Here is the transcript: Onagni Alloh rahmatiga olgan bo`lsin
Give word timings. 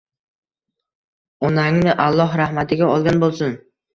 Onagni 1.49 1.93
Alloh 2.05 2.35
rahmatiga 2.43 2.91
olgan 2.97 3.21
bo`lsin 3.25 3.55